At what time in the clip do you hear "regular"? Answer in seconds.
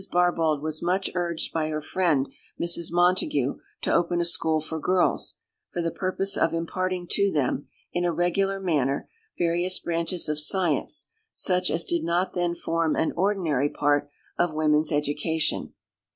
8.11-8.59